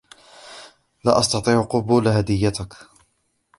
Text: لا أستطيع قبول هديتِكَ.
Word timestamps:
لا 1.05 1.19
أستطيع 1.19 1.61
قبول 1.63 2.07
هديتِكَ. 2.07 2.73